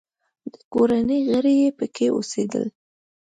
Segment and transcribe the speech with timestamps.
[0.53, 2.65] د کورنۍ غړي یې پکې اوسېدل.